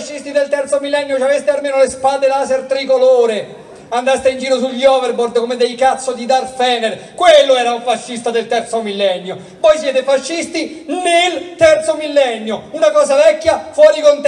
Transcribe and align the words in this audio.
fascisti 0.00 0.32
del 0.32 0.48
terzo 0.48 0.80
millennio 0.80 1.16
ci 1.16 1.22
aveste 1.22 1.50
almeno 1.50 1.76
le 1.76 1.90
spade 1.90 2.26
laser 2.26 2.62
tricolore 2.62 3.68
andaste 3.90 4.30
in 4.30 4.38
giro 4.38 4.58
sugli 4.58 4.84
overboard 4.84 5.38
come 5.38 5.56
dei 5.56 5.74
cazzo 5.74 6.12
di 6.12 6.24
Darth 6.24 6.56
Fener, 6.56 7.12
quello 7.14 7.56
era 7.56 7.72
un 7.72 7.82
fascista 7.82 8.30
del 8.30 8.46
terzo 8.46 8.82
millennio. 8.82 9.36
Voi 9.58 9.78
siete 9.78 10.04
fascisti 10.04 10.84
nel 10.86 11.56
terzo 11.56 11.94
millennio, 11.94 12.68
una 12.70 12.92
cosa 12.92 13.16
vecchia 13.16 13.70
fuori 13.72 14.00
contesto. 14.00 14.18